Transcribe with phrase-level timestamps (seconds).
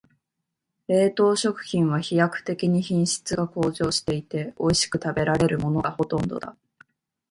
[0.87, 6.57] 冷凍食品は飛躍的に品質が向上していて、おいしく食べられるものがほとんどだ。